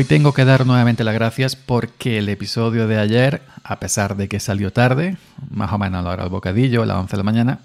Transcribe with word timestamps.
Hoy 0.00 0.06
tengo 0.06 0.32
que 0.32 0.46
dar 0.46 0.64
nuevamente 0.64 1.04
las 1.04 1.12
gracias 1.12 1.56
porque 1.56 2.16
el 2.16 2.30
episodio 2.30 2.88
de 2.88 2.98
ayer, 2.98 3.42
a 3.62 3.80
pesar 3.80 4.16
de 4.16 4.28
que 4.28 4.40
salió 4.40 4.72
tarde, 4.72 5.18
más 5.50 5.70
o 5.74 5.78
menos 5.78 5.98
a 5.98 6.02
la 6.02 6.08
hora 6.08 6.22
del 6.22 6.32
bocadillo, 6.32 6.82
a 6.82 6.86
las 6.86 6.96
11 6.96 7.10
de 7.10 7.16
la 7.18 7.22
mañana, 7.22 7.58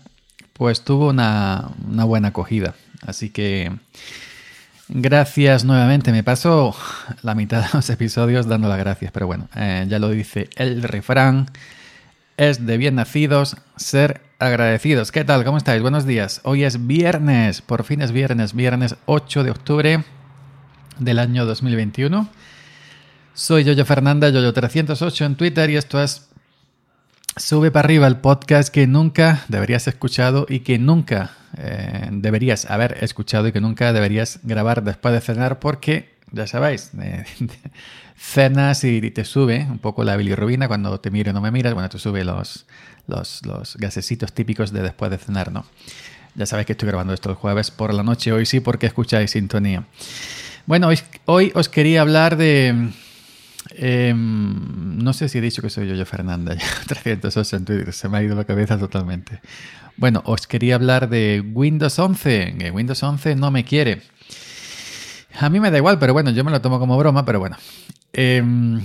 pues 0.51 0.83
tuvo 0.83 1.11
una, 1.11 1.69
buena 1.79 2.27
acogida. 2.27 2.75
Así 3.07 3.29
que 3.29 3.71
gracias 4.89 5.63
nuevamente. 5.63 6.11
Me 6.11 6.23
paso 6.23 6.75
la 7.21 7.35
mitad 7.35 7.61
de 7.61 7.69
los 7.71 7.89
episodios 7.89 8.47
dando 8.47 8.67
las 8.67 8.79
gracias, 8.79 9.13
pero 9.13 9.27
bueno, 9.27 9.47
eh, 9.55 9.85
ya 9.87 9.97
lo 9.97 10.09
dice 10.09 10.49
el 10.57 10.83
refrán. 10.83 11.45
Es 12.35 12.65
de 12.65 12.77
bien 12.77 12.95
nacidos 12.95 13.55
ser 13.77 14.19
agradecidos. 14.39 15.13
¿Qué 15.13 15.23
tal? 15.23 15.45
¿Cómo 15.45 15.57
estáis? 15.57 15.81
Buenos 15.81 16.05
días. 16.05 16.41
Hoy 16.43 16.65
es 16.65 16.85
viernes, 16.85 17.61
por 17.61 17.85
fin 17.85 18.01
es 18.01 18.11
viernes, 18.11 18.53
viernes 18.53 18.97
8 19.05 19.45
de 19.45 19.51
octubre 19.51 20.03
del 20.99 21.19
año 21.19 21.45
2021. 21.45 22.29
Soy 23.33 23.63
Yoyo 23.63 23.85
Fernanda, 23.85 24.29
Yoyo308 24.29 25.25
en 25.25 25.35
Twitter 25.35 25.69
y 25.69 25.75
esto 25.75 26.01
es 26.01 26.29
Sube 27.37 27.69
para 27.69 27.85
arriba 27.85 28.07
el 28.07 28.15
podcast 28.17 28.69
que 28.69 28.87
nunca 28.87 29.43
deberías 29.49 29.89
escuchado 29.89 30.45
y 30.47 30.61
que 30.61 30.79
nunca 30.79 31.31
eh, 31.57 32.07
deberías 32.11 32.71
haber 32.71 32.97
escuchado 33.01 33.49
y 33.49 33.51
que 33.51 33.59
nunca 33.59 33.91
deberías 33.91 34.39
grabar 34.43 34.83
después 34.83 35.13
de 35.13 35.19
cenar 35.19 35.59
porque, 35.59 36.15
ya 36.31 36.47
sabéis, 36.47 36.91
cenas 38.15 38.85
y 38.85 39.11
te 39.11 39.25
sube 39.25 39.67
un 39.69 39.79
poco 39.79 40.05
la 40.05 40.15
bilirrubina 40.15 40.69
cuando 40.69 40.97
te 41.01 41.11
miro 41.11 41.31
o 41.31 41.33
no 41.33 41.41
me 41.41 41.51
miras, 41.51 41.73
bueno, 41.73 41.89
te 41.89 41.99
sube 41.99 42.23
los, 42.23 42.65
los, 43.07 43.45
los 43.45 43.75
gasecitos 43.75 44.31
típicos 44.31 44.71
de 44.71 44.81
después 44.81 45.11
de 45.11 45.17
cenar, 45.17 45.51
¿no? 45.51 45.65
Ya 46.35 46.45
sabéis 46.45 46.67
que 46.67 46.71
estoy 46.71 46.87
grabando 46.87 47.13
esto 47.13 47.29
el 47.29 47.35
jueves 47.35 47.69
por 47.69 47.93
la 47.93 48.03
noche, 48.03 48.31
hoy 48.31 48.45
sí 48.45 48.61
porque 48.61 48.85
escucháis 48.85 49.31
sintonía. 49.31 49.83
Bueno, 50.65 50.89
hoy, 51.25 51.51
os 51.53 51.69
quería 51.69 52.01
hablar 52.01 52.37
de... 52.37 52.89
Em, 53.77 54.97
no 54.97 55.13
sé 55.13 55.29
si 55.29 55.37
he 55.37 55.41
dicho 55.41 55.61
que 55.61 55.69
soy 55.69 55.87
yo, 55.87 55.93
yo 55.93 56.05
Fernanda, 56.05 56.55
308 56.87 57.55
en 57.57 57.65
Twitter, 57.65 57.93
se 57.93 58.09
me 58.09 58.17
ha 58.17 58.23
ido 58.23 58.35
la 58.35 58.45
cabeza 58.45 58.79
totalmente. 58.79 59.41
Bueno, 59.95 60.23
os 60.25 60.47
quería 60.47 60.75
hablar 60.75 61.07
de 61.07 61.43
Windows 61.53 61.99
11, 61.99 62.55
que 62.57 62.71
Windows 62.71 63.03
11 63.03 63.35
no 63.35 63.51
me 63.51 63.63
quiere. 63.63 64.01
A 65.39 65.49
mí 65.49 65.59
me 65.59 65.69
da 65.69 65.77
igual, 65.77 65.99
pero 65.99 66.13
bueno, 66.13 66.31
yo 66.31 66.43
me 66.43 66.51
lo 66.51 66.61
tomo 66.61 66.79
como 66.79 66.97
broma, 66.97 67.25
pero 67.25 67.39
bueno. 67.39 67.57
Em, 68.13 68.81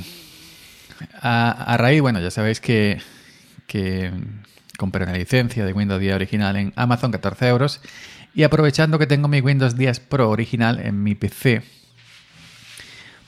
a, 1.23 1.77
raíz, 1.78 2.03
bueno, 2.03 2.20
ya 2.20 2.31
sabéis 2.31 2.61
que, 2.61 3.01
que 3.67 4.12
compré 4.77 5.05
una 5.05 5.14
licencia 5.14 5.64
de 5.64 5.73
Windows 5.73 6.01
10 6.01 6.14
original 6.14 6.56
en 6.56 6.73
Amazon, 6.77 7.11
14 7.11 7.48
euros, 7.48 7.81
y 8.34 8.42
aprovechando 8.42 8.98
que 8.98 9.06
tengo 9.06 9.28
mi 9.28 9.41
Windows 9.41 9.77
10 9.77 10.00
Pro 10.00 10.31
original 10.31 10.81
en 10.81 11.03
mi 11.03 11.14
PC, 11.14 11.62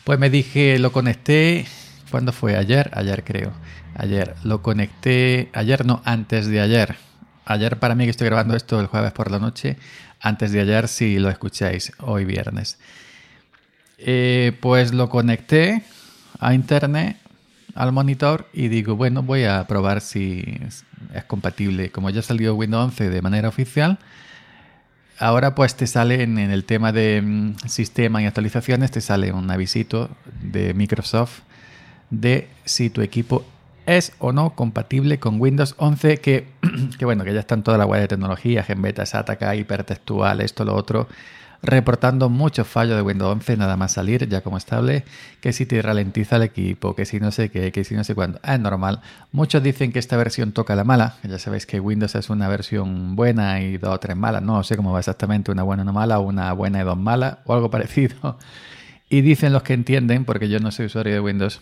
pues 0.05 0.19
me 0.19 0.31
dije, 0.31 0.79
lo 0.79 0.93
conecté, 0.93 1.67
¿cuándo 2.11 2.33
fue? 2.33 2.57
Ayer, 2.57 2.91
ayer 2.95 3.25
creo. 3.25 3.53
Ayer, 3.95 4.35
lo 4.43 4.63
conecté, 4.63 5.51
ayer 5.53 5.85
no, 5.85 6.03
antes 6.05 6.47
de 6.47 6.61
ayer. 6.61 6.97
Ayer 7.45 7.79
para 7.79 7.95
mí 7.95 8.05
que 8.05 8.11
estoy 8.11 8.27
grabando 8.27 8.57
esto 8.57 8.81
el 8.81 8.87
jueves 8.87 9.13
por 9.13 9.31
la 9.31 9.39
noche, 9.39 9.77
antes 10.21 10.53
de 10.53 10.61
ayer 10.61 10.89
si 10.89 11.19
lo 11.19 11.29
escucháis, 11.29 11.93
hoy 11.99 12.25
viernes. 12.25 12.79
Eh, 13.99 14.57
pues 14.61 14.93
lo 14.93 15.09
conecté 15.09 15.83
a 16.41 16.55
internet, 16.55 17.17
al 17.75 17.93
monitor 17.93 18.49
y 18.53 18.69
digo, 18.69 18.97
bueno, 18.97 19.23
voy 19.23 19.45
a 19.45 19.65
probar 19.67 20.01
si 20.01 20.45
es, 20.67 20.85
compatible. 21.27 21.91
Como 21.91 22.11
ya 22.11 22.23
salió 22.23 22.55
Windows 22.55 22.85
11 22.85 23.11
de 23.11 23.23
manera 23.23 23.49
oficial, 23.49 23.99
ahora 25.19 25.55
pues 25.55 25.75
te 25.75 25.87
sale 25.87 26.23
en, 26.23 26.39
el 26.39 26.65
tema 26.65 26.93
de 26.93 27.23
mm, 27.23 27.57
sistema 27.67 28.23
y 28.23 28.27
actualizaciones, 28.27 28.91
te 28.91 29.01
sale 29.01 29.33
un 29.33 29.51
avisito 29.51 30.11
de 30.43 30.75
Microsoft 30.75 31.41
de 32.11 32.49
si 32.65 32.91
tu 32.91 33.01
equipo 33.01 33.45
es 33.87 34.13
o 34.19 34.33
no 34.33 34.55
compatible 34.55 35.19
con 35.19 35.41
Windows 35.41 35.75
11, 35.79 36.19
que, 36.19 36.47
que 36.99 37.05
bueno, 37.05 37.25
que 37.25 37.33
ya 37.35 37.41
está 37.41 37.55
en 37.55 37.63
toda 37.63 37.79
la 37.79 37.87
web 37.87 38.01
de 38.01 38.09
tecnología, 38.09 38.63
Genbeta, 38.63 39.07
SATA, 39.07 39.55
hipertextual, 39.57 40.41
esto, 40.41 40.65
lo 40.65 40.75
otro 40.75 41.09
reportando 41.63 42.29
muchos 42.29 42.67
fallos 42.67 42.97
de 42.97 43.03
Windows 43.03 43.33
11 43.33 43.57
nada 43.57 43.77
más 43.77 43.93
salir 43.93 44.29
ya 44.29 44.41
como 44.41 44.57
estable, 44.57 45.05
que 45.41 45.53
si 45.53 45.65
te 45.65 45.81
ralentiza 45.81 46.37
el 46.37 46.43
equipo, 46.43 46.97
que 46.97 47.05
si 47.05 47.21
no 47.21 47.31
sé 47.31 47.51
qué, 47.51 47.71
que 47.71 47.85
si 47.85 47.95
no 47.95 48.03
sé 48.03 48.15
cuándo. 48.15 48.41
Es 48.43 48.59
normal. 48.59 49.01
Muchos 49.31 49.63
dicen 49.63 49.93
que 49.93 50.01
esta 50.01 50.17
versión 50.17 50.53
toca 50.53 50.75
la 50.75 50.85
mala, 50.85 51.17
ya 51.23 51.39
sabéis 51.39 51.67
que 51.67 51.79
Windows 51.79 52.15
es 52.17 52.31
una 52.31 52.49
versión 52.49 53.15
buena 53.15 53.61
y 53.61 53.79
dos 53.79 53.95
o 53.95 54.01
tres 54.01 54.17
malas, 54.17 54.43
no 54.43 54.63
sé 54.65 54.77
cómo 54.77 54.93
va 54.93 54.99
exactamente 54.99 55.53
una 55.53 55.63
buena 55.63 55.83
y 55.83 55.85
una 55.85 55.93
mala, 55.93 56.19
una 56.19 56.53
buena 56.53 56.81
y 56.81 56.85
dos 56.85 56.99
malas 56.99 57.39
o 57.47 57.55
algo 57.55 57.71
parecido. 57.71 58.39
Y 59.09 59.21
dicen 59.21 59.53
los 59.53 59.63
que 59.63 59.75
entienden, 59.75 60.25
porque 60.25 60.49
yo 60.49 60.59
no 60.59 60.71
soy 60.73 60.87
usuario 60.87 61.13
de 61.13 61.21
Windows, 61.21 61.61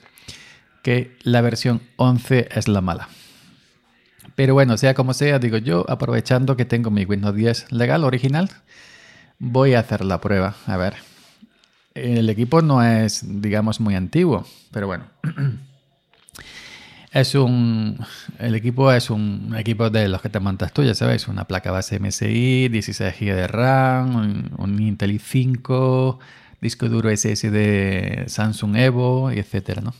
que 0.82 1.16
la 1.22 1.40
versión 1.42 1.82
11 1.96 2.48
es 2.52 2.68
la 2.68 2.80
mala. 2.80 3.08
Pero 4.34 4.54
bueno, 4.54 4.78
sea 4.78 4.94
como 4.94 5.12
sea, 5.12 5.38
digo 5.38 5.58
yo, 5.58 5.84
aprovechando 5.88 6.56
que 6.56 6.64
tengo 6.64 6.90
mi 6.90 7.04
Windows 7.04 7.34
10 7.34 7.72
legal, 7.72 8.04
original, 8.04 8.48
Voy 9.42 9.72
a 9.72 9.80
hacer 9.80 10.04
la 10.04 10.20
prueba, 10.20 10.54
a 10.66 10.76
ver. 10.76 10.96
El 11.94 12.28
equipo 12.28 12.60
no 12.60 12.84
es, 12.84 13.24
digamos, 13.40 13.80
muy 13.80 13.94
antiguo, 13.94 14.46
pero 14.70 14.86
bueno. 14.86 15.04
Es 17.12 17.34
un. 17.34 17.98
El 18.38 18.54
equipo 18.54 18.92
es 18.92 19.10
un 19.10 19.52
equipo 19.58 19.90
de 19.90 20.08
los 20.08 20.22
que 20.22 20.28
te 20.28 20.38
montas 20.38 20.72
tú, 20.72 20.84
ya 20.84 20.94
sabes, 20.94 21.26
una 21.26 21.44
placa 21.44 21.72
base 21.72 21.98
MSI, 21.98 22.68
16 22.68 23.14
GB 23.18 23.34
de 23.34 23.48
RAM, 23.48 24.54
un, 24.56 24.80
Intel 24.80 25.18
i5, 25.18 26.18
disco 26.60 26.88
duro 26.88 27.10
SSD 27.10 28.28
Samsung 28.28 28.76
Evo, 28.76 29.32
etcétera, 29.32 29.82
¿no? 29.82 29.92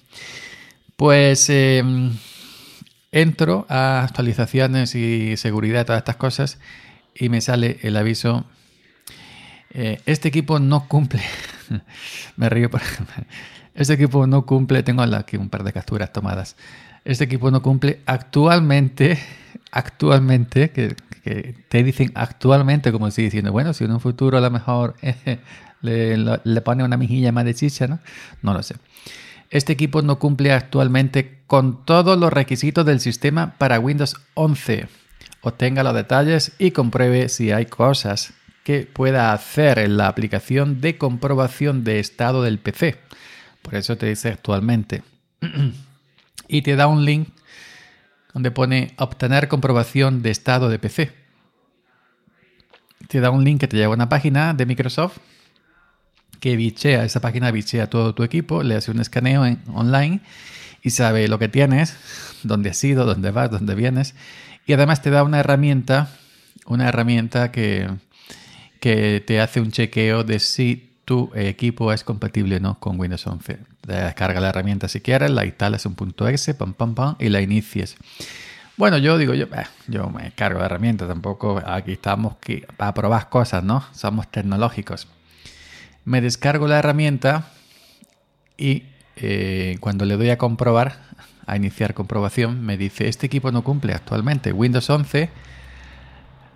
Pues 0.94 1.50
em, 1.50 2.12
entro 3.10 3.66
a 3.68 4.04
actualizaciones 4.04 4.94
y 4.94 5.36
seguridad, 5.36 5.86
todas 5.86 6.02
estas 6.02 6.16
cosas, 6.16 6.60
y 7.12 7.28
me 7.28 7.40
sale 7.40 7.80
el 7.82 7.96
aviso 7.96 8.46
eh, 9.72 10.00
este 10.06 10.28
equipo 10.28 10.58
no 10.58 10.86
cumple. 10.88 11.22
Me 12.36 12.48
río 12.48 12.70
por 12.70 12.82
Este 13.74 13.94
equipo 13.94 14.26
no 14.26 14.44
cumple. 14.44 14.82
Tengo 14.82 15.02
aquí 15.02 15.36
un 15.36 15.48
par 15.48 15.62
de 15.62 15.72
capturas 15.72 16.12
tomadas. 16.12 16.56
Este 17.04 17.24
equipo 17.24 17.50
no 17.50 17.62
cumple 17.62 18.00
actualmente. 18.06 19.18
Actualmente, 19.72 20.70
que, 20.70 20.96
te 21.68 21.84
dicen 21.84 22.10
actualmente, 22.16 22.90
como 22.90 23.08
si 23.12 23.22
diciendo, 23.22 23.52
bueno, 23.52 23.72
si 23.72 23.84
en 23.84 23.92
un 23.92 24.00
futuro 24.00 24.36
a 24.36 24.40
lo 24.40 24.50
mejor 24.50 24.96
le, 25.80 26.60
pone 26.62 26.82
una 26.82 26.96
mejilla 26.96 27.30
más 27.30 27.44
de 27.44 27.54
chicha, 27.54 27.86
¿no? 27.86 28.00
No 28.42 28.52
lo 28.52 28.64
sé. 28.64 28.74
Este 29.48 29.72
equipo 29.72 30.02
no 30.02 30.18
cumple 30.18 30.52
actualmente 30.52 31.38
con 31.46 31.84
todos 31.84 32.18
los 32.18 32.32
requisitos 32.32 32.84
del 32.84 32.98
sistema 32.98 33.54
para 33.58 33.78
Windows 33.78 34.16
11. 34.34 34.88
Obtenga 35.42 35.84
los 35.84 35.94
detalles 35.94 36.50
y 36.58 36.72
compruebe 36.72 37.28
si 37.28 37.52
hay 37.52 37.66
cosas 37.66 38.34
pueda 38.92 39.32
hacer 39.32 39.78
en 39.78 39.96
la 39.96 40.08
aplicación 40.08 40.80
de 40.80 40.98
comprobación 40.98 41.84
de 41.84 42.00
estado 42.00 42.42
del 42.42 42.58
PC. 42.58 42.98
Por 43.62 43.74
eso 43.74 43.96
te 43.96 44.06
dice 44.06 44.28
actualmente. 44.30 45.02
y 46.48 46.62
te 46.62 46.76
da 46.76 46.86
un 46.86 47.04
link 47.04 47.28
donde 48.32 48.50
pone 48.50 48.94
obtener 48.98 49.48
comprobación 49.48 50.22
de 50.22 50.30
estado 50.30 50.68
de 50.68 50.78
PC. 50.78 51.12
Te 53.08 53.20
da 53.20 53.30
un 53.30 53.44
link 53.44 53.60
que 53.60 53.68
te 53.68 53.76
lleva 53.76 53.92
a 53.92 53.96
una 53.96 54.08
página 54.08 54.54
de 54.54 54.66
Microsoft 54.66 55.18
que 56.40 56.56
bichea, 56.56 57.04
esa 57.04 57.20
página 57.20 57.50
bichea 57.50 57.88
todo 57.88 58.14
tu 58.14 58.22
equipo, 58.24 58.62
le 58.62 58.74
hace 58.74 58.90
un 58.90 59.00
escaneo 59.00 59.44
en, 59.44 59.60
online 59.72 60.20
y 60.82 60.90
sabe 60.90 61.28
lo 61.28 61.38
que 61.38 61.48
tienes, 61.48 61.96
dónde 62.42 62.70
has 62.70 62.82
ido, 62.82 63.04
dónde 63.04 63.30
vas, 63.30 63.50
dónde 63.50 63.74
vienes. 63.74 64.14
Y 64.66 64.72
además 64.72 65.02
te 65.02 65.10
da 65.10 65.22
una 65.22 65.40
herramienta, 65.40 66.10
una 66.66 66.88
herramienta 66.88 67.52
que, 67.52 67.90
que 68.80 69.22
te 69.24 69.40
hace 69.40 69.60
un 69.60 69.70
chequeo 69.70 70.24
de 70.24 70.40
si 70.40 70.90
tu 71.04 71.30
equipo 71.34 71.92
es 71.92 72.02
compatible 72.02 72.56
o 72.56 72.60
no 72.60 72.80
con 72.80 72.98
Windows 72.98 73.26
11. 73.26 73.58
Descarga 73.86 74.40
la 74.40 74.48
herramienta 74.48 74.88
si 74.88 75.00
quieres, 75.00 75.30
la 75.30 75.44
instalas 75.44 75.84
un 75.86 75.94
punto 75.94 76.26
.exe, 76.28 76.54
pam, 76.54 76.72
pam, 76.72 76.94
pam, 76.94 77.16
y 77.18 77.28
la 77.28 77.40
inicies. 77.40 77.96
Bueno, 78.76 78.96
yo 78.96 79.18
digo, 79.18 79.34
yo, 79.34 79.44
eh, 79.44 79.66
yo 79.88 80.08
me 80.08 80.32
cargo 80.32 80.60
la 80.60 80.66
herramienta, 80.66 81.06
tampoco 81.06 81.62
aquí 81.66 81.92
estamos 81.92 82.36
que, 82.36 82.66
para 82.76 82.94
probar 82.94 83.28
cosas, 83.28 83.62
¿no? 83.62 83.84
Somos 83.92 84.30
tecnológicos. 84.30 85.06
Me 86.06 86.22
descargo 86.22 86.66
la 86.66 86.78
herramienta 86.78 87.50
y 88.56 88.84
eh, 89.16 89.76
cuando 89.80 90.06
le 90.06 90.16
doy 90.16 90.30
a 90.30 90.38
comprobar, 90.38 91.02
a 91.46 91.56
iniciar 91.56 91.92
comprobación, 91.92 92.64
me 92.64 92.78
dice, 92.78 93.08
este 93.08 93.26
equipo 93.26 93.52
no 93.52 93.64
cumple 93.64 93.92
actualmente 93.92 94.52
Windows 94.52 94.88
11, 94.88 95.28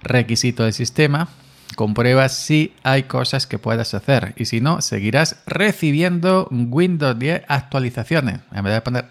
requisito 0.01 0.63
del 0.63 0.73
sistema, 0.73 1.29
comprueba 1.77 2.29
si 2.29 2.73
hay 2.83 3.05
cosas 3.05 3.47
que 3.47 3.59
puedas 3.59 3.95
hacer 3.95 4.35
y 4.37 4.45
si 4.45 4.61
no, 4.61 4.81
seguirás 4.81 5.43
recibiendo 5.47 6.49
Windows 6.51 7.19
10 7.19 7.43
actualizaciones. 7.49 8.41
En 8.53 8.65
vez 8.65 8.75
de 8.75 8.81
poner 8.81 9.07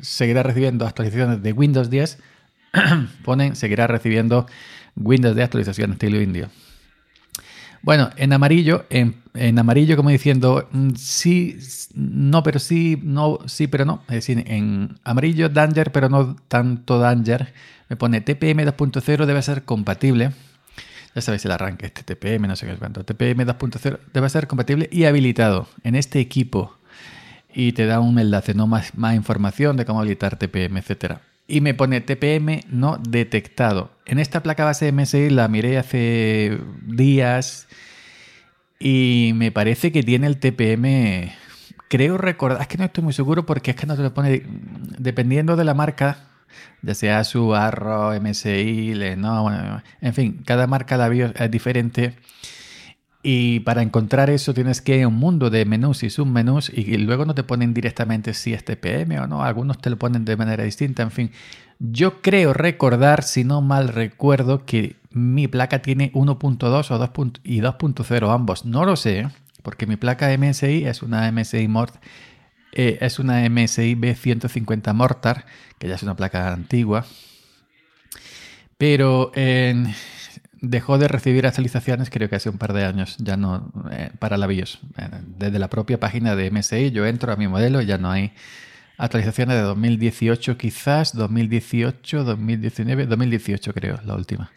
seguirás 0.00 0.44
recibiendo 0.44 0.86
actualizaciones 0.86 1.42
de 1.42 1.52
Windows 1.52 1.90
10, 1.90 2.18
ponen 3.24 3.56
seguirás 3.56 3.88
recibiendo 3.88 4.46
Windows 4.96 5.34
10 5.34 5.44
actualizaciones 5.44 5.94
estilo 5.94 6.20
indio. 6.20 6.50
Bueno, 7.82 8.10
en 8.16 8.32
amarillo, 8.32 8.84
en, 8.90 9.22
en 9.34 9.58
amarillo 9.58 9.96
como 9.96 10.10
diciendo 10.10 10.68
mm, 10.72 10.94
sí, 10.96 11.58
no, 11.94 12.42
pero 12.42 12.58
sí, 12.58 12.98
no, 13.02 13.38
sí, 13.46 13.68
pero 13.68 13.84
no. 13.84 14.02
Es 14.08 14.16
decir, 14.16 14.42
en 14.46 14.98
amarillo 15.04 15.48
danger, 15.48 15.92
pero 15.92 16.08
no 16.08 16.36
tanto 16.48 16.98
danger. 16.98 17.52
Me 17.88 17.96
pone 17.96 18.20
TPM 18.20 18.64
2.0 18.66 19.24
debe 19.24 19.40
ser 19.42 19.62
compatible. 19.62 20.32
Ya 21.16 21.22
sabéis 21.22 21.44
el 21.46 21.50
arranque, 21.50 21.86
este 21.86 22.02
TPM, 22.02 22.46
no 22.46 22.54
sé 22.54 22.66
qué 22.66 22.72
es 22.72 22.78
cuánto. 22.78 23.02
TPM 23.04 23.46
2.0 23.46 23.98
debe 24.12 24.28
ser 24.28 24.46
compatible 24.46 24.88
y 24.92 25.04
habilitado 25.04 25.66
en 25.82 25.96
este 25.96 26.20
equipo. 26.20 26.76
Y 27.52 27.72
te 27.72 27.86
da 27.86 28.00
un 28.00 28.18
enlace, 28.18 28.52
no 28.52 28.66
más, 28.66 28.94
más 28.96 29.16
información 29.16 29.78
de 29.78 29.86
cómo 29.86 30.00
habilitar 30.00 30.36
TPM, 30.36 30.76
etcétera 30.76 31.22
y 31.48 31.60
me 31.60 31.74
pone 31.74 32.00
TPM 32.00 32.62
no 32.68 32.98
detectado. 32.98 33.90
En 34.04 34.18
esta 34.18 34.42
placa 34.42 34.64
base 34.64 34.90
MSI 34.92 35.30
la 35.30 35.48
miré 35.48 35.78
hace 35.78 36.58
días 36.82 37.68
y 38.78 39.32
me 39.34 39.52
parece 39.52 39.92
que 39.92 40.02
tiene 40.02 40.26
el 40.26 40.38
TPM. 40.38 41.32
Creo 41.88 42.18
recordar, 42.18 42.60
es 42.60 42.66
que 42.66 42.78
no 42.78 42.84
estoy 42.84 43.04
muy 43.04 43.12
seguro 43.12 43.46
porque 43.46 43.70
es 43.70 43.76
que 43.76 43.86
no 43.86 43.96
te 43.96 44.02
lo 44.02 44.12
pone 44.12 44.42
dependiendo 44.98 45.56
de 45.56 45.64
la 45.64 45.74
marca, 45.74 46.30
ya 46.82 46.94
sea 46.94 47.24
su 47.24 47.54
Arro, 47.54 48.12
MSI, 48.20 48.94
no, 49.16 49.82
en 50.00 50.14
fin, 50.14 50.42
cada 50.44 50.66
marca 50.66 50.98
de 50.98 51.08
BIOS 51.08 51.32
es 51.36 51.50
diferente 51.50 52.14
y 53.28 53.58
para 53.60 53.82
encontrar 53.82 54.30
eso 54.30 54.54
tienes 54.54 54.80
que 54.80 54.98
ir 54.98 55.02
a 55.02 55.08
un 55.08 55.16
mundo 55.16 55.50
de 55.50 55.64
menús 55.64 56.04
y 56.04 56.10
submenús 56.10 56.70
y 56.70 56.96
luego 56.98 57.24
no 57.24 57.34
te 57.34 57.42
ponen 57.42 57.74
directamente 57.74 58.34
si 58.34 58.54
es 58.54 58.64
TPM 58.64 59.18
o 59.18 59.26
no, 59.26 59.42
algunos 59.42 59.78
te 59.78 59.90
lo 59.90 59.98
ponen 59.98 60.24
de 60.24 60.36
manera 60.36 60.62
distinta, 60.62 61.02
en 61.02 61.10
fin. 61.10 61.30
Yo 61.80 62.22
creo 62.22 62.54
recordar, 62.54 63.24
si 63.24 63.42
no 63.42 63.62
mal 63.62 63.88
recuerdo, 63.88 64.64
que 64.64 64.94
mi 65.10 65.48
placa 65.48 65.82
tiene 65.82 66.12
1.2 66.12 66.90
o 66.90 66.98
2. 66.98 67.40
y 67.42 67.60
2.0 67.60 68.32
ambos. 68.32 68.64
No 68.64 68.84
lo 68.84 68.94
sé, 68.94 69.28
porque 69.64 69.86
mi 69.88 69.96
placa 69.96 70.28
MSI 70.38 70.84
es 70.86 71.02
una 71.02 71.30
MSI 71.32 71.66
Mort, 71.66 71.96
eh, 72.78 72.98
es 73.00 73.18
una 73.18 73.48
MSI 73.48 73.96
B150 73.96 74.92
Mortar, 74.92 75.46
que 75.78 75.88
ya 75.88 75.94
es 75.94 76.02
una 76.02 76.14
placa 76.14 76.52
antigua. 76.52 77.06
Pero 78.78 79.32
dejó 80.60 80.98
de 80.98 81.08
recibir 81.08 81.46
actualizaciones 81.46 82.10
creo 82.10 82.28
que 82.28 82.36
hace 82.36 82.48
un 82.48 82.58
par 82.58 82.72
de 82.72 82.84
años, 82.84 83.16
ya 83.18 83.36
no, 83.36 83.72
eh, 83.90 84.10
para 84.18 84.36
la 84.36 84.46
BIOS. 84.46 84.80
Eh, 84.98 85.08
desde 85.38 85.58
la 85.58 85.68
propia 85.68 86.00
página 86.00 86.36
de 86.36 86.50
MSI 86.50 86.90
yo 86.90 87.06
entro 87.06 87.32
a 87.32 87.36
mi 87.36 87.48
modelo 87.48 87.80
y 87.82 87.86
ya 87.86 87.98
no 87.98 88.10
hay 88.10 88.32
actualizaciones 88.98 89.56
de 89.56 89.62
2018 89.62 90.56
quizás, 90.56 91.14
2018, 91.14 92.24
2019, 92.24 93.06
2018 93.06 93.72
creo, 93.72 94.00
la 94.04 94.14
última. 94.14 94.50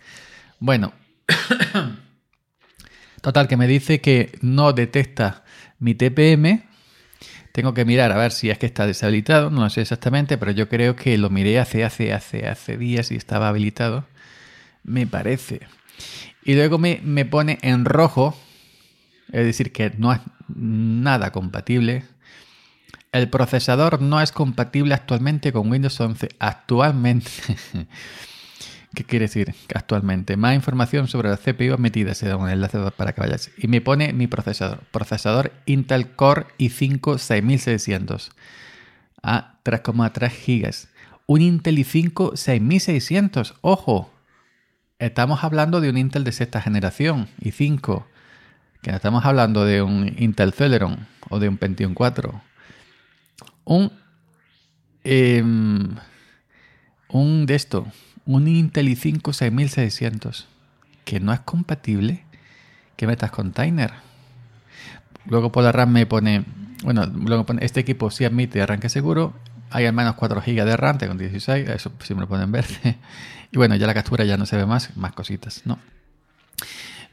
Bueno, 0.59 0.93
total 3.21 3.47
que 3.47 3.57
me 3.57 3.67
dice 3.67 4.01
que 4.01 4.37
no 4.41 4.73
detecta 4.73 5.43
mi 5.79 5.95
TPM. 5.95 6.68
Tengo 7.51 7.73
que 7.73 7.85
mirar 7.85 8.11
a 8.11 8.17
ver 8.17 8.31
si 8.31 8.49
es 8.49 8.57
que 8.57 8.65
está 8.65 8.85
deshabilitado, 8.85 9.49
no 9.49 9.61
lo 9.61 9.69
sé 9.69 9.81
exactamente, 9.81 10.37
pero 10.37 10.51
yo 10.51 10.69
creo 10.69 10.95
que 10.95 11.17
lo 11.17 11.29
miré 11.29 11.59
hace, 11.59 11.83
hace, 11.83 12.13
hace, 12.13 12.47
hace 12.47 12.77
días 12.77 13.11
y 13.11 13.15
estaba 13.15 13.49
habilitado. 13.49 14.05
Me 14.83 15.07
parece. 15.07 15.61
Y 16.43 16.53
luego 16.55 16.77
me, 16.77 17.01
me 17.03 17.25
pone 17.25 17.57
en 17.61 17.85
rojo, 17.85 18.37
es 19.31 19.45
decir, 19.45 19.71
que 19.71 19.91
no 19.97 20.13
es 20.13 20.19
nada 20.47 21.31
compatible. 21.31 22.03
El 23.11 23.29
procesador 23.29 24.01
no 24.01 24.21
es 24.21 24.31
compatible 24.31 24.93
actualmente 24.93 25.51
con 25.51 25.71
Windows 25.71 25.99
11. 25.99 26.29
Actualmente. 26.39 27.31
¿Qué 28.93 29.03
quiere 29.03 29.25
decir? 29.25 29.53
Actualmente. 29.73 30.35
Más 30.35 30.55
información 30.55 31.07
sobre 31.07 31.29
la 31.29 31.37
CPU 31.37 31.77
metida. 31.77 32.15
Se 32.15 32.27
da 32.27 32.37
un 32.37 32.49
enlace 32.49 32.79
para 32.97 33.13
que 33.13 33.21
vayas. 33.21 33.51
Y 33.57 33.67
me 33.67 33.81
pone 33.81 34.13
mi 34.13 34.27
procesador. 34.27 34.79
Procesador 34.91 35.51
Intel 35.65 36.11
Core 36.11 36.47
i5 36.57 37.17
6600 37.17 38.31
a 39.21 39.59
3,3 39.63 40.31
GB. 40.45 40.89
Un 41.27 41.41
Intel 41.41 41.77
i5 41.77 42.35
6600. 42.35 43.55
Ojo. 43.61 44.11
Estamos 44.99 45.45
hablando 45.45 45.79
de 45.79 45.89
un 45.89 45.97
Intel 45.97 46.25
de 46.25 46.33
sexta 46.33 46.61
generación, 46.61 47.29
i5, 47.39 48.03
que 48.81 48.91
no 48.91 48.97
estamos 48.97 49.23
hablando 49.23 49.63
de 49.63 49.81
un 49.81 50.13
Intel 50.17 50.51
Celeron 50.51 51.07
o 51.29 51.39
de 51.39 51.47
un 51.47 51.55
Pentium 51.55 51.93
4. 51.93 52.41
Un, 53.63 53.93
em, 55.05 55.95
un 57.07 57.45
de 57.45 57.55
esto, 57.55 57.87
un 58.29 58.47
Intel 58.47 58.89
i5 58.89 59.33
6600, 59.33 60.47
que 61.03 61.19
no 61.19 61.33
es 61.33 61.39
compatible, 61.39 62.25
que 62.95 63.07
metas 63.07 63.31
container. 63.31 63.91
Luego 65.25 65.51
por 65.51 65.63
la 65.63 65.71
RAM 65.71 65.91
me 65.91 66.05
pone, 66.05 66.45
bueno, 66.83 67.07
luego 67.07 67.47
pone, 67.47 67.65
este 67.65 67.79
equipo 67.79 68.11
sí 68.11 68.25
admite 68.25 68.61
arranque 68.61 68.87
seguro, 68.87 69.33
hay 69.71 69.87
al 69.87 69.93
menos 69.93 70.13
4 70.13 70.43
GB 70.45 70.63
de 70.63 70.77
RAM 70.77 70.99
con 70.99 71.17
16, 71.17 71.69
eso 71.69 71.91
sí 72.03 72.13
me 72.13 72.21
lo 72.21 72.27
pueden 72.27 72.51
ver. 72.51 72.67
y 73.51 73.57
bueno, 73.57 73.75
ya 73.77 73.87
la 73.87 73.95
captura 73.95 74.23
ya 74.25 74.37
no 74.37 74.45
se 74.45 74.57
ve 74.57 74.67
más, 74.67 74.95
más 74.95 75.13
cositas, 75.13 75.63
¿no? 75.65 75.79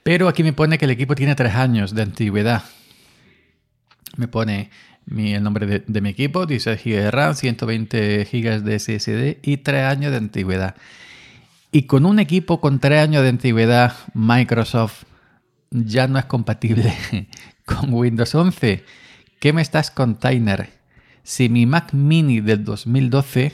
Pero 0.02 0.28
aquí 0.28 0.42
me 0.42 0.52
pone 0.52 0.76
que 0.76 0.84
el 0.84 0.90
equipo 0.90 1.14
tiene 1.14 1.34
3 1.34 1.54
años 1.54 1.94
de 1.94 2.02
antigüedad. 2.02 2.62
Me 4.18 4.28
pone 4.28 4.68
el 5.10 5.42
nombre 5.42 5.82
de, 5.86 6.00
mi 6.02 6.10
equipo, 6.10 6.44
16 6.44 6.84
GB 6.84 7.04
de 7.04 7.10
RAM, 7.10 7.34
120 7.34 8.28
GB 8.30 8.60
de 8.60 8.78
SSD 8.78 9.38
y 9.42 9.56
3 9.56 9.84
años 9.86 10.10
de 10.10 10.18
antigüedad. 10.18 10.76
Y 11.76 11.82
con 11.82 12.06
un 12.06 12.18
equipo 12.20 12.58
con 12.58 12.80
3 12.80 13.02
años 13.02 13.22
de 13.22 13.28
antigüedad, 13.28 13.92
Microsoft 14.14 15.04
ya 15.70 16.08
no 16.08 16.18
es 16.18 16.24
compatible 16.24 16.94
con 17.66 17.92
Windows 17.92 18.34
11. 18.34 18.82
¿Qué 19.38 19.52
me 19.52 19.60
estás 19.60 19.90
container? 19.90 20.70
Si 21.22 21.50
mi 21.50 21.66
Mac 21.66 21.92
mini 21.92 22.40
del 22.40 22.64
2012, 22.64 23.52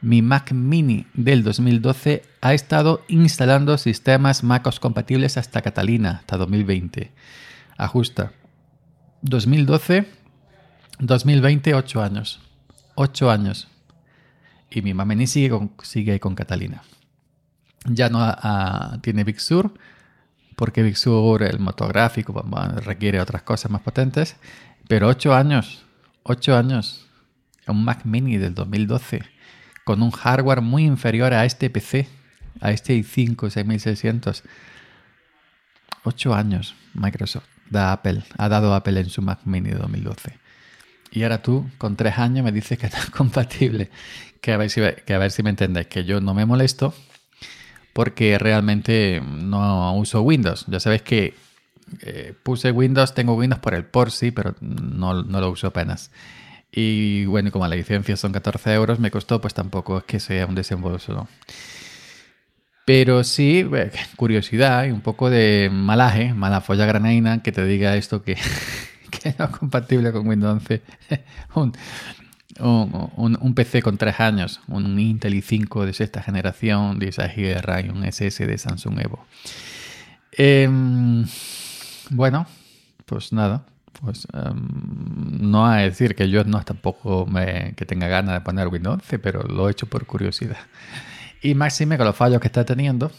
mi 0.00 0.20
Mac 0.20 0.50
mini 0.50 1.06
del 1.14 1.44
2012 1.44 2.24
ha 2.40 2.54
estado 2.54 3.04
instalando 3.06 3.78
sistemas 3.78 4.42
MacOS 4.42 4.80
compatibles 4.80 5.36
hasta 5.36 5.62
Catalina, 5.62 6.16
hasta 6.22 6.38
2020. 6.38 7.12
Ajusta. 7.76 8.32
2012, 9.22 10.08
2020, 10.98 11.74
8 11.76 12.02
años. 12.02 12.40
8 12.96 13.30
años. 13.30 13.68
Y 14.72 14.82
mi 14.82 14.92
Mac 14.92 15.06
mini 15.06 15.28
sigue 15.28 15.50
con, 15.50 15.70
sigue 15.84 16.18
con 16.18 16.34
Catalina. 16.34 16.82
Ya 17.86 18.08
no 18.08 18.36
tiene 19.00 19.24
Big 19.24 19.40
Sur, 19.40 19.72
porque 20.56 20.82
Big 20.82 20.96
Sur, 20.96 21.42
el 21.42 21.58
motográfico, 21.58 22.44
requiere 22.76 23.20
otras 23.20 23.42
cosas 23.42 23.70
más 23.70 23.82
potentes. 23.82 24.36
Pero 24.88 25.08
8 25.08 25.34
años. 25.34 25.84
8 26.24 26.56
años 26.56 27.06
un 27.70 27.84
Mac 27.84 28.04
Mini 28.04 28.36
del 28.36 28.54
2012 28.54 29.22
con 29.84 30.02
un 30.02 30.10
hardware 30.10 30.60
muy 30.60 30.84
inferior 30.84 31.32
a 31.32 31.44
este 31.44 31.70
PC, 31.70 32.08
a 32.60 32.70
este 32.70 32.96
i5 32.96 33.50
6600. 33.50 34.42
Ocho 36.02 36.34
años 36.34 36.74
Microsoft 36.94 37.44
da 37.68 37.92
Apple, 37.92 38.22
ha 38.38 38.48
dado 38.48 38.74
Apple 38.74 38.98
en 39.00 39.10
su 39.10 39.22
Mac 39.22 39.40
Mini 39.44 39.70
de 39.70 39.76
2012. 39.76 40.38
Y 41.12 41.24
ahora 41.24 41.42
tú, 41.42 41.68
con 41.76 41.96
tres 41.96 42.18
años, 42.18 42.44
me 42.44 42.52
dices 42.52 42.78
que 42.78 42.88
no 42.92 42.98
es 42.98 43.10
compatible. 43.10 43.90
Que 44.40 44.52
a, 44.52 44.56
ver 44.56 44.70
si, 44.70 44.80
que 45.04 45.12
a 45.12 45.18
ver 45.18 45.30
si 45.30 45.42
me 45.42 45.50
entendéis, 45.50 45.88
que 45.88 46.04
yo 46.04 46.20
no 46.20 46.34
me 46.34 46.46
molesto 46.46 46.94
porque 47.92 48.38
realmente 48.38 49.20
no 49.20 49.94
uso 49.96 50.22
Windows. 50.22 50.66
Ya 50.68 50.80
sabéis 50.80 51.02
que 51.02 51.34
eh, 52.02 52.34
puse 52.42 52.70
Windows, 52.70 53.14
tengo 53.14 53.34
Windows 53.34 53.60
por 53.60 53.74
el 53.74 53.84
por 53.84 54.10
sí, 54.10 54.30
pero 54.30 54.54
no, 54.60 55.22
no 55.22 55.40
lo 55.40 55.50
uso 55.50 55.68
apenas. 55.68 56.10
Y 56.72 57.24
bueno, 57.26 57.50
como 57.50 57.66
la 57.66 57.74
licencia 57.74 58.16
son 58.16 58.32
14 58.32 58.72
euros, 58.74 59.00
me 59.00 59.10
costó, 59.10 59.40
pues 59.40 59.54
tampoco 59.54 59.98
es 59.98 60.04
que 60.04 60.20
sea 60.20 60.46
un 60.46 60.54
desembolso. 60.54 61.28
Pero 62.84 63.24
sí, 63.24 63.68
curiosidad 64.16 64.84
y 64.84 64.90
un 64.90 65.00
poco 65.00 65.30
de 65.30 65.68
malaje, 65.72 66.34
mala 66.34 66.60
folla 66.60 66.86
granaina, 66.86 67.42
que 67.42 67.52
te 67.52 67.64
diga 67.64 67.96
esto 67.96 68.22
que, 68.22 68.36
que 69.10 69.34
no 69.38 69.46
es 69.46 69.50
compatible 69.50 70.12
con 70.12 70.26
Windows 70.26 70.62
11. 70.62 70.82
un, 71.54 71.72
un, 72.58 73.54
PC 73.54 73.82
con 73.82 73.96
3 73.96 74.20
años, 74.20 74.60
un 74.68 74.98
Intel 74.98 75.34
i5 75.34 75.84
de 75.84 75.92
sexta 75.92 76.22
generación, 76.22 76.98
16 76.98 77.36
GB 77.36 77.54
de 77.54 77.62
RAM, 77.62 77.96
un 77.96 78.04
SS 78.04 78.46
de 78.46 78.58
Samsung 78.58 79.00
Evo. 79.00 79.24
Em, 80.32 81.24
bueno, 82.10 82.46
pues 83.06 83.32
nada, 83.32 83.64
pues 84.00 84.26
em, 84.32 85.50
no 85.50 85.66
a 85.66 85.78
decir 85.78 86.14
que 86.14 86.28
yo 86.28 86.44
no 86.44 86.62
tampoco 86.62 87.26
me, 87.26 87.74
que 87.76 87.84
tenga 87.84 88.08
ganas 88.08 88.34
de 88.34 88.40
poner 88.40 88.68
Windows 88.68 89.00
11, 89.02 89.18
pero 89.18 89.42
lo 89.42 89.68
he 89.68 89.72
hecho 89.72 89.86
por 89.86 90.06
curiosidad. 90.06 90.58
Y 91.42 91.54
máxime 91.54 91.96
con 91.96 92.06
los 92.06 92.16
fallos 92.16 92.40
que 92.40 92.48
está 92.48 92.64
teniendo, 92.64 93.10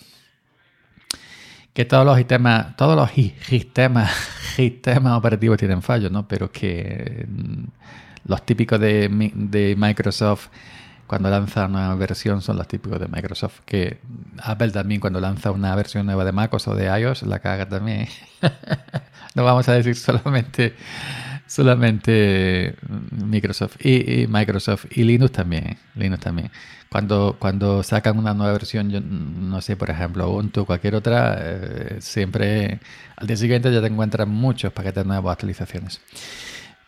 que 1.73 1.85
todos 1.85 2.05
los 2.05 2.17
sistemas, 2.17 2.75
todos 2.75 2.95
los 2.95 3.11
sistemas, 3.45 4.11
sistemas 4.55 5.17
operativos 5.17 5.57
tienen 5.57 5.81
fallos, 5.81 6.11
¿no? 6.11 6.27
Pero 6.27 6.51
que 6.51 7.25
los 8.31 8.45
típicos 8.45 8.79
de, 8.79 9.09
de 9.35 9.75
Microsoft 9.77 10.47
cuando 11.05 11.29
lanza 11.29 11.65
una 11.65 11.93
versión 11.95 12.41
son 12.41 12.55
los 12.55 12.69
típicos 12.69 12.97
de 12.97 13.09
Microsoft. 13.09 13.59
Que 13.65 13.99
Apple 14.41 14.71
también 14.71 15.01
cuando 15.01 15.19
lanza 15.19 15.51
una 15.51 15.75
versión 15.75 16.05
nueva 16.05 16.23
de 16.23 16.31
MacOS 16.31 16.69
o 16.69 16.75
de 16.75 16.85
iOS 16.85 17.23
la 17.23 17.39
caga 17.39 17.67
también. 17.67 18.07
no 19.35 19.43
vamos 19.43 19.67
a 19.67 19.73
decir 19.73 19.97
solamente 19.97 20.73
Microsoft 23.11 23.85
y, 23.85 24.25
Microsoft 24.27 24.85
y 24.91 25.03
Linux 25.03 25.33
también 25.33 25.77
Linux 25.95 26.23
también 26.23 26.49
cuando 26.89 27.35
cuando 27.37 27.83
sacan 27.83 28.17
una 28.17 28.33
nueva 28.33 28.53
versión 28.53 28.89
yo 28.89 29.01
no 29.01 29.59
sé 29.61 29.75
por 29.75 29.89
ejemplo 29.89 30.29
Ubuntu 30.29 30.61
o 30.61 30.65
cualquier 30.65 30.95
otra 30.95 31.37
eh, 31.39 31.97
siempre 31.99 32.79
al 33.17 33.27
día 33.27 33.35
siguiente 33.35 33.71
ya 33.73 33.81
te 33.81 33.87
encuentran 33.87 34.29
muchos 34.29 34.71
paquetes 34.71 35.05
nuevos 35.05 35.29
actualizaciones 35.31 35.99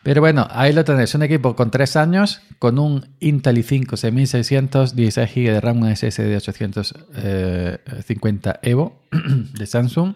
pero 0.03 0.21
bueno, 0.21 0.47
ahí 0.51 0.73
lo 0.73 0.83
tenéis, 0.83 1.15
un 1.15 1.23
equipo 1.23 1.55
con 1.55 1.71
3 1.71 1.95
años, 1.95 2.41
con 2.59 2.77
un 2.77 3.07
Intel 3.21 3.57
i5 3.57 3.95
6600, 3.95 4.95
16 4.95 5.33
GB 5.33 5.53
de 5.53 5.61
RAM, 5.61 5.81
un 5.81 5.95
SSD 5.95 6.35
850 6.35 8.59
Evo 8.61 8.99
de 9.57 9.65
Samsung, 9.65 10.13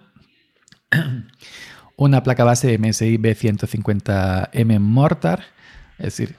una 1.95 2.21
placa 2.21 2.43
base 2.43 2.77
MSI 2.77 3.17
B150M 3.17 4.79
Mortar, 4.79 5.43
es 5.97 6.17
decir, 6.17 6.35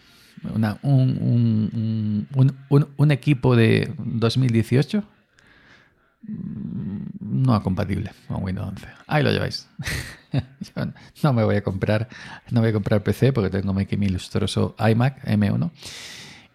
un, 0.52 2.28
un, 2.96 3.10
equipo 3.10 3.56
de 3.56 3.92
2018 3.98 5.02
no 7.20 7.62
compatible 7.62 8.12
con 8.28 8.44
Windows 8.44 8.68
11. 8.68 8.86
Ahí 9.06 9.22
lo 9.22 9.32
lleváis. 9.32 9.68
no 11.22 11.32
me 11.32 11.44
voy 11.44 11.56
a 11.56 11.62
comprar, 11.62 12.08
no 12.50 12.60
voy 12.60 12.70
a 12.70 12.72
comprar 12.72 13.02
PC 13.02 13.32
porque 13.32 13.50
tengo 13.50 13.72
mi, 13.74 13.86
mi 13.96 14.06
ilustroso 14.06 14.74
iMac 14.78 15.24
M1 15.24 15.70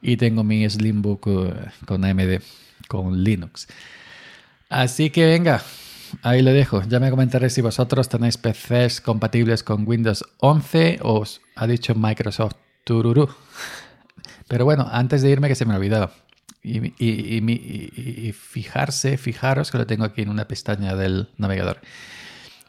y 0.01 0.17
tengo 0.17 0.43
mi 0.43 0.69
Slimbook 0.69 1.27
eh, 1.27 1.71
con 1.85 2.03
AMD, 2.05 2.41
con 2.87 3.23
Linux. 3.23 3.67
Así 4.69 5.09
que 5.09 5.25
venga, 5.25 5.61
ahí 6.21 6.41
lo 6.41 6.51
dejo. 6.51 6.83
Ya 6.83 6.99
me 6.99 7.09
comentaré 7.09 7.49
si 7.49 7.61
vosotros 7.61 8.09
tenéis 8.09 8.37
PCs 8.37 9.01
compatibles 9.01 9.63
con 9.63 9.87
Windows 9.87 10.25
11 10.39 10.99
o 11.01 11.21
os 11.21 11.41
ha 11.55 11.67
dicho 11.67 11.95
Microsoft 11.95 12.55
Tururu. 12.83 13.29
Pero 14.47 14.65
bueno, 14.65 14.87
antes 14.91 15.21
de 15.21 15.29
irme 15.29 15.47
que 15.47 15.55
se 15.55 15.65
me 15.65 15.73
ha 15.73 15.77
olvidado. 15.77 16.11
Y, 16.65 18.31
fijarse, 18.31 19.17
fijaros 19.17 19.69
que 19.69 19.77
lo 19.77 19.85
tengo 19.85 20.05
aquí 20.05 20.21
en 20.21 20.29
una 20.29 20.47
pestaña 20.47 20.95
del 20.95 21.27
navegador, 21.37 21.81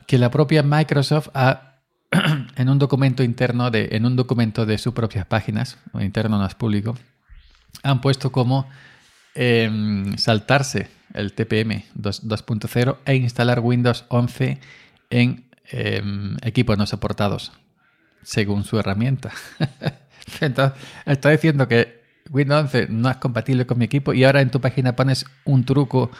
que 0.06 0.18
la 0.18 0.30
propia 0.30 0.62
Microsoft 0.62 1.28
ha, 1.34 1.80
en 2.56 2.68
un 2.68 2.78
documento 2.78 3.22
interno, 3.22 3.70
de, 3.70 3.88
en 3.92 4.06
un 4.06 4.16
documento 4.16 4.66
de 4.66 4.78
sus 4.78 4.94
propias 4.94 5.26
páginas, 5.26 5.78
interno 6.00 6.38
no 6.38 6.46
es 6.46 6.54
público, 6.54 6.96
han 7.82 8.00
puesto 8.00 8.32
como 8.32 8.68
em, 9.34 10.16
saltarse 10.16 10.88
el 11.12 11.32
TPM 11.32 11.84
2.0 11.96 12.96
e 13.04 13.14
instalar 13.16 13.60
Windows 13.60 14.04
11 14.08 14.60
en 15.10 15.44
em, 15.70 16.36
equipos 16.42 16.78
no 16.78 16.86
soportados, 16.86 17.52
según 18.22 18.64
su 18.64 18.78
herramienta. 18.78 19.32
Entonces, 20.40 20.78
está 21.06 21.30
diciendo 21.30 21.68
que 21.68 22.02
Windows 22.30 22.74
11 22.74 22.88
no 22.90 23.10
es 23.10 23.16
compatible 23.18 23.66
con 23.66 23.78
mi 23.78 23.84
equipo 23.84 24.14
y 24.14 24.24
ahora 24.24 24.40
en 24.40 24.50
tu 24.50 24.60
página 24.60 24.96
pones 24.96 25.26
un 25.44 25.64
truco 25.64 26.10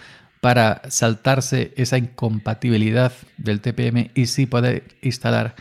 para 0.45 0.83
saltarse 0.91 1.73
esa 1.75 1.97
incompatibilidad 1.97 3.15
del 3.39 3.63
TPM 3.63 4.11
y 4.15 4.27
sí 4.27 4.45
poder 4.45 4.83
instalar 5.01 5.55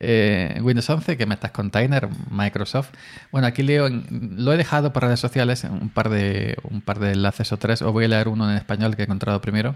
eh, 0.00 0.58
Windows 0.62 0.88
11, 0.88 1.18
que 1.18 1.26
metas 1.26 1.50
container, 1.50 2.08
Microsoft. 2.30 2.92
Bueno, 3.30 3.46
aquí 3.46 3.62
leo, 3.62 3.90
lo 3.90 4.54
he 4.54 4.56
dejado 4.56 4.90
por 4.94 5.02
redes 5.02 5.20
sociales, 5.20 5.64
un 5.64 5.90
par 5.90 6.08
de, 6.08 6.56
un 6.62 6.80
par 6.80 6.98
de 6.98 7.12
enlaces 7.12 7.52
o 7.52 7.58
tres, 7.58 7.82
os 7.82 7.92
voy 7.92 8.06
a 8.06 8.08
leer 8.08 8.28
uno 8.28 8.50
en 8.50 8.56
español 8.56 8.96
que 8.96 9.02
he 9.02 9.04
encontrado 9.04 9.42
primero, 9.42 9.74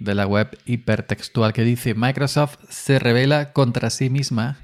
de 0.00 0.16
la 0.16 0.26
web 0.26 0.58
hipertextual, 0.66 1.52
que 1.52 1.62
dice, 1.62 1.94
Microsoft 1.94 2.56
se 2.68 2.98
revela 2.98 3.52
contra 3.52 3.90
sí 3.90 4.10
misma 4.10 4.56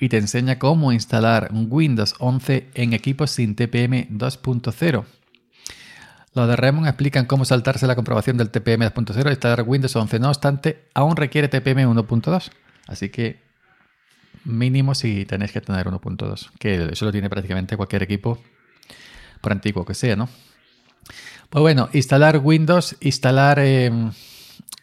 y 0.00 0.08
te 0.08 0.16
enseña 0.16 0.58
cómo 0.58 0.90
instalar 0.90 1.50
Windows 1.52 2.14
11 2.18 2.68
en 2.72 2.94
equipos 2.94 3.30
sin 3.30 3.56
TPM 3.56 4.08
2.0. 4.08 5.04
Los 6.34 6.48
de 6.48 6.56
Remon 6.56 6.86
explican 6.86 7.26
cómo 7.26 7.44
saltarse 7.44 7.86
la 7.86 7.94
comprobación 7.94 8.36
del 8.36 8.50
TPM 8.50 8.84
2.0 8.84 9.26
y 9.26 9.30
instalar 9.30 9.62
Windows 9.66 9.94
11. 9.94 10.18
No 10.18 10.28
obstante, 10.28 10.88
aún 10.92 11.16
requiere 11.16 11.48
TPM 11.48 11.86
1.2. 11.86 12.50
Así 12.88 13.08
que 13.08 13.40
mínimo 14.44 14.94
si 14.94 15.24
tenéis 15.24 15.52
que 15.52 15.60
tener 15.60 15.86
1.2, 15.86 16.50
que 16.58 16.88
eso 16.92 17.04
lo 17.04 17.12
tiene 17.12 17.30
prácticamente 17.30 17.76
cualquier 17.76 18.02
equipo, 18.02 18.42
por 19.40 19.52
antiguo 19.52 19.84
que 19.84 19.94
sea, 19.94 20.16
¿no? 20.16 20.28
Pues 21.50 21.62
bueno, 21.62 21.88
instalar 21.92 22.38
Windows, 22.38 22.96
instalar, 23.00 23.58
em, 23.60 24.10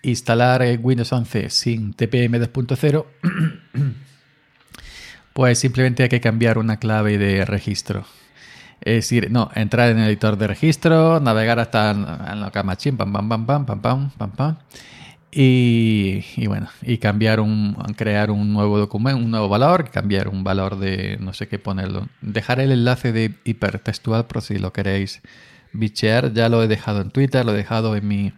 instalar 0.03 0.61
eh, 0.61 0.77
Windows 0.81 1.11
11 1.11 1.49
sin 1.49 1.93
TPM 1.93 2.39
2.0 2.39 3.05
Pues 5.33 5.59
simplemente 5.59 6.03
hay 6.03 6.09
que 6.09 6.19
cambiar 6.19 6.57
una 6.57 6.77
clave 6.77 7.17
de 7.17 7.45
registro. 7.45 8.05
Es 8.81 8.95
decir, 8.95 9.31
no, 9.31 9.51
entrar 9.53 9.91
en 9.91 9.99
el 9.99 10.07
editor 10.07 10.37
de 10.37 10.47
registro, 10.47 11.19
navegar 11.19 11.59
hasta 11.59 11.93
la 11.93 12.49
camachín, 12.51 12.97
pam, 12.97 13.13
pam, 13.13 13.29
pam, 13.29 13.45
pam, 13.45 13.65
pam, 13.65 13.81
pam, 13.81 14.09
pam, 14.17 14.31
pam. 14.31 14.57
Y, 15.31 16.25
y, 16.35 16.47
bueno, 16.47 16.67
y 16.81 16.97
cambiar 16.97 17.39
un, 17.39 17.75
crear 17.95 18.31
un 18.31 18.51
nuevo 18.51 18.77
documento, 18.77 19.23
un 19.23 19.31
nuevo 19.31 19.47
valor, 19.47 19.89
cambiar 19.89 20.27
un 20.27 20.43
valor 20.43 20.77
de 20.77 21.17
no 21.21 21.33
sé 21.33 21.47
qué 21.47 21.59
ponerlo. 21.59 22.07
Dejar 22.21 22.59
el 22.59 22.71
enlace 22.71 23.13
de 23.13 23.35
hipertextual 23.45 24.25
por 24.25 24.41
si 24.41 24.57
lo 24.57 24.73
queréis 24.73 25.21
bichear. 25.73 26.33
Ya 26.33 26.49
lo 26.49 26.61
he 26.63 26.67
dejado 26.67 27.01
en 27.01 27.11
Twitter, 27.11 27.45
lo 27.45 27.53
he 27.53 27.57
dejado 27.57 27.95
en 27.95 28.07
mi 28.07 28.33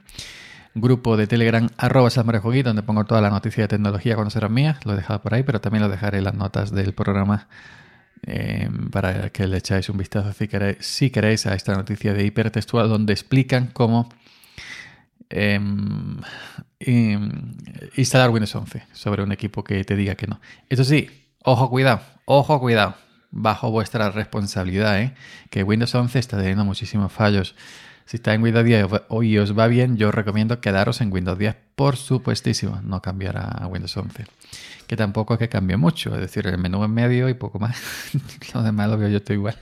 grupo 0.76 1.18
de 1.18 1.26
Telegram, 1.28 1.70
arroba 1.78 2.10
donde 2.10 2.84
pongo 2.84 3.06
toda 3.06 3.22
la 3.22 3.30
noticia 3.30 3.64
de 3.64 3.68
tecnología 3.70 4.16
cuando 4.16 4.32
serán 4.32 4.54
mías. 4.54 4.86
Lo 4.86 4.94
he 4.94 4.96
dejado 4.98 5.22
por 5.22 5.34
ahí, 5.34 5.44
pero 5.44 5.62
también 5.62 5.84
lo 5.84 5.90
dejaré 5.90 6.20
en 6.20 6.26
las 6.26 6.36
notas 6.36 6.72
del 6.72 6.94
programa 6.94 7.48
eh, 8.26 8.70
para 8.92 9.30
que 9.32 9.48
le 9.48 9.58
echáis 9.58 9.90
un 9.90 9.98
vistazo 9.98 10.32
si 10.80 11.10
queréis, 11.10 11.46
a 11.46 11.56
esta 11.56 11.74
noticia 11.74 12.14
de 12.14 12.26
hipertextual 12.26 12.90
donde 12.90 13.14
explican 13.14 13.68
cómo 13.68 14.10
em, 15.30 16.18
em, 16.80 17.32
instalar 17.98 18.30
Windows 18.30 18.56
11 18.56 18.84
sobre 18.94 19.24
un 19.24 19.32
equipo 19.32 19.64
que 19.64 19.84
te 19.84 19.96
diga 19.96 20.16
que 20.16 20.28
no. 20.28 20.40
Eso 20.70 20.84
sí, 20.84 21.10
ojo, 21.44 21.70
cuidado, 21.70 22.02
ojo, 22.26 22.60
cuidado, 22.60 22.96
bajo 23.32 23.72
vuestra 23.72 24.10
responsabilidad, 24.12 25.02
¿eh? 25.02 25.14
que 25.50 25.64
Windows 25.64 25.94
11 25.94 26.20
está 26.20 26.38
teniendo 26.38 26.64
muchísimos 26.66 27.12
fallos. 27.12 27.56
Si 28.06 28.18
está 28.18 28.34
en 28.34 28.44
Windows 28.44 28.66
10 28.66 28.88
y 29.22 29.38
os 29.38 29.58
va 29.58 29.68
bien, 29.68 29.98
yo 29.98 30.10
os 30.10 30.16
recomiendo 30.16 30.60
quedaros 30.60 31.02
en 31.02 31.12
Windows 31.12 31.38
10, 31.38 31.56
por 31.76 31.96
supuestísimo, 31.96 32.82
no 32.84 33.02
cambiar 33.02 33.38
a 33.38 33.68
Windows 33.68 33.96
11. 33.96 34.26
Que 34.88 34.98
tampoco 34.98 35.34
es 35.34 35.40
que 35.40 35.50
cambie 35.50 35.78
mucho, 35.78 36.14
es 36.14 36.22
decir, 36.22 36.46
el 36.48 36.58
menú 36.58 36.84
en 36.84 36.94
medio 36.94 37.30
y 37.30 37.34
poco 37.34 37.60
más. 37.60 37.78
lo 38.54 38.64
demás 38.64 38.90
lo 38.90 38.98
veo 38.98 39.10
yo 39.10 39.18
estoy 39.18 39.38
igual. 39.38 39.58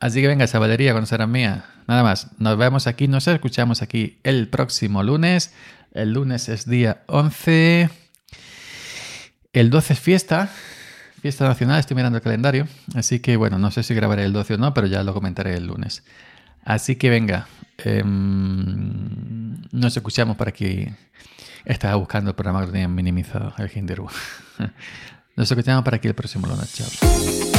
Así 0.00 0.20
que 0.20 0.28
venga, 0.28 0.44
esa 0.44 0.58
valería 0.58 0.92
conocerán 0.92 1.30
mía. 1.30 1.64
Nada 1.86 2.02
más, 2.02 2.28
nos 2.38 2.58
vemos 2.58 2.86
aquí, 2.86 3.08
nos 3.08 3.26
escuchamos 3.28 3.80
aquí 3.80 4.18
el 4.24 4.48
próximo 4.48 5.02
lunes. 5.02 5.54
El 5.94 6.12
lunes 6.12 6.48
es 6.48 6.68
día 6.68 7.02
11. 7.06 7.88
El 9.54 9.70
12 9.70 9.94
es 9.94 10.00
fiesta, 10.00 10.50
fiesta 11.22 11.48
nacional, 11.48 11.80
estoy 11.80 11.94
mirando 11.94 12.18
el 12.18 12.22
calendario. 12.22 12.68
Así 12.94 13.20
que 13.20 13.36
bueno, 13.36 13.58
no 13.58 13.70
sé 13.70 13.82
si 13.82 13.94
grabaré 13.94 14.24
el 14.24 14.34
12 14.34 14.54
o 14.54 14.58
no, 14.58 14.74
pero 14.74 14.86
ya 14.86 15.02
lo 15.02 15.14
comentaré 15.14 15.54
el 15.54 15.66
lunes. 15.66 16.02
Así 16.66 16.96
que 16.96 17.08
venga, 17.08 17.46
em, 17.78 19.56
nos 19.70 19.96
escuchamos 19.96 20.36
para 20.36 20.50
que 20.50 20.92
estaba 21.64 21.94
buscando 21.94 22.30
el 22.30 22.34
programa 22.34 22.66
que 22.66 22.72
tenían 22.72 22.92
minimizado, 22.92 23.54
el 23.58 23.70
Hinderburg. 23.72 24.12
Nos 25.36 25.50
escuchamos 25.50 25.84
para 25.84 25.98
aquí 25.98 26.08
el 26.08 26.14
próximo 26.14 26.46
lunes. 26.46 26.72
Chao. 26.74 27.55